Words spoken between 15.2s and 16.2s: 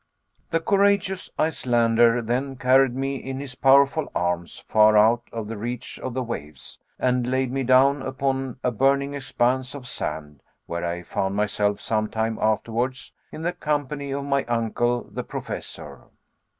Professor.